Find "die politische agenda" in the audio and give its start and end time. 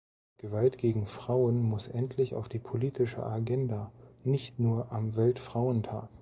2.49-3.91